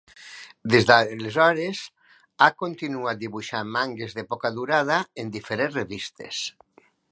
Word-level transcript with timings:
Des 0.75 0.85
d'aleshores, 0.91 1.81
ha 2.45 2.47
continuat 2.63 3.21
dibuixant 3.25 3.71
mangues 3.77 4.17
de 4.21 4.27
poca 4.33 4.53
durada 4.59 4.99
en 5.25 5.33
diferents 5.39 5.81
revistes. 5.81 6.45